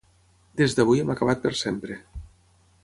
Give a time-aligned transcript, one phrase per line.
[0.61, 1.99] Des d'avui hem acabat per sempre.